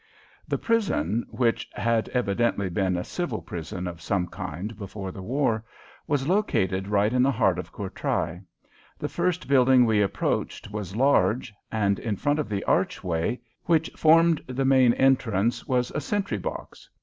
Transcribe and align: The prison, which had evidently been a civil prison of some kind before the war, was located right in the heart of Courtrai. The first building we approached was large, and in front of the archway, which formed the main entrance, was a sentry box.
The 0.47 0.57
prison, 0.57 1.27
which 1.29 1.69
had 1.75 2.09
evidently 2.09 2.69
been 2.69 2.97
a 2.97 3.03
civil 3.03 3.39
prison 3.39 3.85
of 3.87 4.01
some 4.01 4.25
kind 4.25 4.75
before 4.75 5.11
the 5.11 5.21
war, 5.21 5.63
was 6.07 6.27
located 6.27 6.87
right 6.87 7.13
in 7.13 7.21
the 7.21 7.29
heart 7.29 7.59
of 7.59 7.71
Courtrai. 7.71 8.41
The 8.97 9.07
first 9.07 9.47
building 9.47 9.85
we 9.85 10.01
approached 10.01 10.71
was 10.71 10.95
large, 10.95 11.53
and 11.71 11.99
in 11.99 12.15
front 12.15 12.39
of 12.39 12.49
the 12.49 12.63
archway, 12.63 13.41
which 13.65 13.91
formed 13.95 14.41
the 14.47 14.65
main 14.65 14.93
entrance, 14.95 15.67
was 15.67 15.91
a 15.91 16.01
sentry 16.01 16.39
box. 16.39 16.89